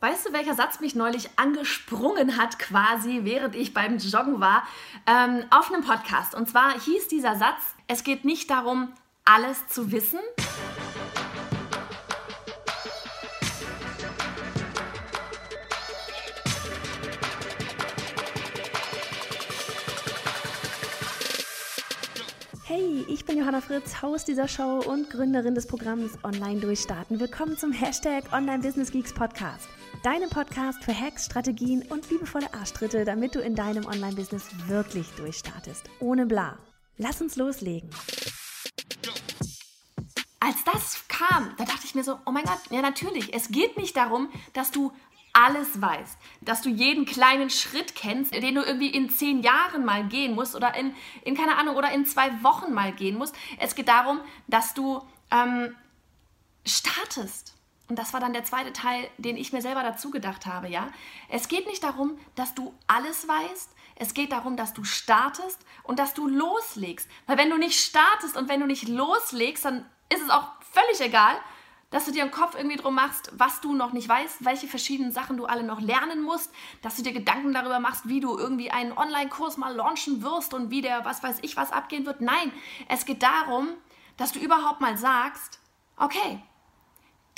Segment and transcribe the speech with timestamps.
[0.00, 4.62] Weißt du, welcher Satz mich neulich angesprungen hat, quasi, während ich beim Joggen war,
[5.06, 6.36] ähm, auf einem Podcast?
[6.36, 8.92] Und zwar hieß dieser Satz, es geht nicht darum,
[9.24, 10.20] alles zu wissen.
[22.68, 27.18] Hey, ich bin Johanna Fritz, Haus dieser Show und Gründerin des Programms Online Durchstarten.
[27.18, 29.66] Willkommen zum Hashtag Online Business Geeks Podcast.
[30.02, 35.88] Deinem Podcast für Hacks, Strategien und liebevolle Arschtritte, damit du in deinem Online-Business wirklich durchstartest.
[35.98, 36.58] Ohne bla.
[36.98, 37.88] Lass uns loslegen.
[40.40, 43.78] Als das kam, da dachte ich mir so, oh mein Gott, ja natürlich, es geht
[43.78, 44.92] nicht darum, dass du
[45.38, 50.04] alles weißt, dass du jeden kleinen Schritt kennst, den du irgendwie in zehn Jahren mal
[50.08, 53.36] gehen musst oder in, in keine Ahnung, oder in zwei Wochen mal gehen musst.
[53.58, 55.76] Es geht darum, dass du ähm,
[56.66, 57.54] startest.
[57.88, 60.88] Und das war dann der zweite Teil, den ich mir selber dazu gedacht habe, ja.
[61.28, 63.70] Es geht nicht darum, dass du alles weißt.
[63.94, 67.08] Es geht darum, dass du startest und dass du loslegst.
[67.26, 71.00] Weil wenn du nicht startest und wenn du nicht loslegst, dann ist es auch völlig
[71.00, 71.36] egal,
[71.90, 75.10] dass du dir im Kopf irgendwie drum machst, was du noch nicht weißt, welche verschiedenen
[75.10, 78.70] Sachen du alle noch lernen musst, dass du dir Gedanken darüber machst, wie du irgendwie
[78.70, 82.20] einen Online-Kurs mal launchen wirst und wie der, was weiß ich, was abgehen wird.
[82.20, 82.52] Nein,
[82.88, 83.68] es geht darum,
[84.18, 85.60] dass du überhaupt mal sagst,
[85.96, 86.42] okay,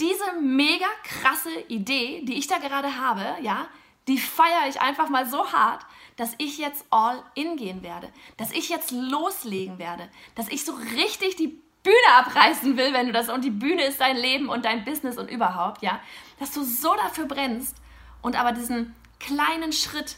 [0.00, 3.68] diese mega krasse Idee, die ich da gerade habe, ja,
[4.08, 8.50] die feiere ich einfach mal so hart, dass ich jetzt all in gehen werde, dass
[8.50, 13.28] ich jetzt loslegen werde, dass ich so richtig die Bühne abreißen will, wenn du das
[13.28, 16.00] und die Bühne ist dein Leben und dein Business und überhaupt, ja,
[16.38, 17.76] dass du so dafür brennst
[18.22, 20.16] und aber diesen kleinen Schritt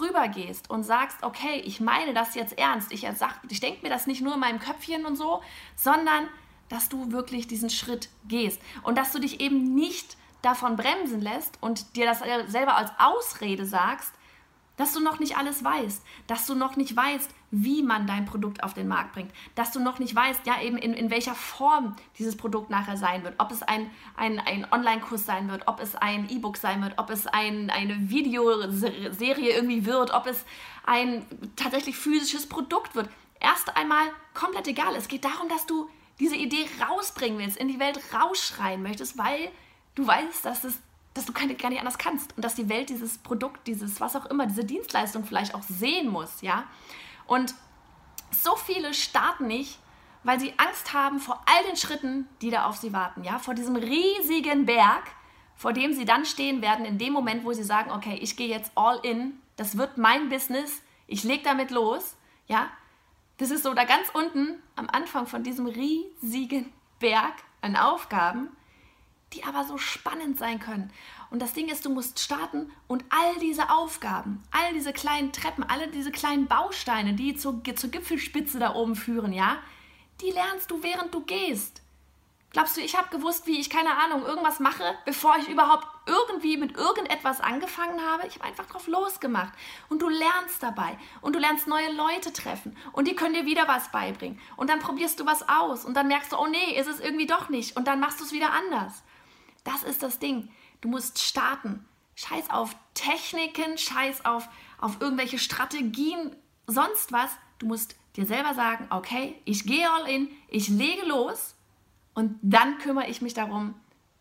[0.00, 3.06] rübergehst und sagst, okay, ich meine das jetzt ernst, ich,
[3.48, 5.42] ich denke mir das nicht nur in meinem Köpfchen und so,
[5.76, 6.28] sondern
[6.68, 11.58] dass du wirklich diesen Schritt gehst und dass du dich eben nicht davon bremsen lässt
[11.60, 14.12] und dir das selber als Ausrede sagst,
[14.76, 18.62] dass du noch nicht alles weißt, dass du noch nicht weißt, wie man dein Produkt
[18.62, 21.96] auf den Markt bringt, dass du noch nicht weißt, ja eben in, in welcher Form
[22.18, 25.94] dieses Produkt nachher sein wird, ob es ein, ein, ein Online-Kurs sein wird, ob es
[25.94, 30.44] ein E-Book sein wird, ob es ein, eine Videoserie irgendwie wird, ob es
[30.84, 31.24] ein
[31.56, 33.08] tatsächlich physisches Produkt wird.
[33.40, 34.94] Erst einmal komplett egal.
[34.96, 35.88] Es geht darum, dass du
[36.20, 39.50] diese Idee rausbringen willst, in die Welt rausschreien möchtest, weil
[39.94, 40.78] du weißt, dass, es,
[41.16, 42.36] dass du gar nicht anders kannst.
[42.36, 46.08] Und dass die Welt dieses Produkt, dieses was auch immer, diese Dienstleistung vielleicht auch sehen
[46.08, 46.64] muss, ja.
[47.26, 47.54] Und
[48.30, 49.78] so viele starten nicht,
[50.24, 53.54] weil sie Angst haben vor all den Schritten, die da auf sie warten, ja, vor
[53.54, 55.04] diesem riesigen Berg,
[55.54, 58.48] vor dem sie dann stehen werden in dem Moment, wo sie sagen, okay, ich gehe
[58.48, 62.16] jetzt all in, das wird mein Business, ich lege damit los,
[62.46, 62.68] ja,
[63.38, 68.48] das ist so da ganz unten am Anfang von diesem riesigen Berg an Aufgaben,
[69.36, 70.90] die aber so spannend sein können.
[71.30, 75.64] Und das Ding ist, du musst starten und all diese Aufgaben, all diese kleinen Treppen,
[75.64, 79.58] alle diese kleinen Bausteine, die zur, zur Gipfelspitze da oben führen, ja,
[80.20, 81.82] die lernst du, während du gehst.
[82.52, 86.56] Glaubst du, ich habe gewusst, wie ich, keine Ahnung, irgendwas mache, bevor ich überhaupt irgendwie
[86.56, 88.26] mit irgendetwas angefangen habe?
[88.26, 89.52] Ich habe einfach drauf losgemacht.
[89.90, 90.96] Und du lernst dabei.
[91.20, 92.74] Und du lernst neue Leute treffen.
[92.92, 94.40] Und die können dir wieder was beibringen.
[94.56, 95.84] Und dann probierst du was aus.
[95.84, 97.76] Und dann merkst du, oh nee, ist es irgendwie doch nicht.
[97.76, 99.02] Und dann machst du es wieder anders.
[99.66, 100.48] Das ist das Ding.
[100.80, 101.84] Du musst starten.
[102.14, 106.34] Scheiß auf Techniken, scheiß auf, auf irgendwelche Strategien,
[106.66, 107.30] sonst was.
[107.58, 111.54] Du musst dir selber sagen, okay, ich gehe all in, ich lege los
[112.14, 113.74] und dann kümmere ich mich darum,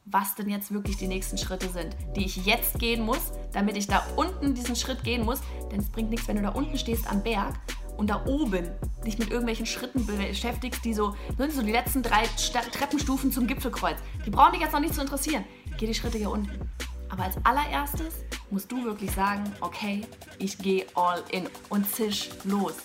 [0.03, 3.87] was denn jetzt wirklich die nächsten Schritte sind, die ich jetzt gehen muss, damit ich
[3.87, 5.39] da unten diesen Schritt gehen muss.
[5.71, 7.55] Denn es bringt nichts, wenn du da unten stehst am Berg
[7.97, 8.69] und da oben
[9.05, 12.23] dich mit irgendwelchen Schritten beschäftigst, die so, ne, so die letzten drei
[12.71, 13.97] Treppenstufen zum Gipfelkreuz.
[14.25, 15.45] Die brauchen dich jetzt noch nicht zu interessieren.
[15.77, 16.69] Geh die Schritte hier unten.
[17.09, 18.13] Aber als allererstes
[18.49, 20.01] musst du wirklich sagen, okay,
[20.39, 22.75] ich gehe all in und zisch los.